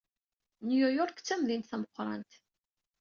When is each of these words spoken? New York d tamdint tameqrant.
New 0.69 0.87
York 0.93 1.17
d 1.19 1.23
tamdint 1.27 1.67
tameqrant. 1.69 2.31